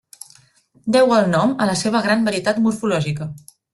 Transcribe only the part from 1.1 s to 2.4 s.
el nom a la seva gran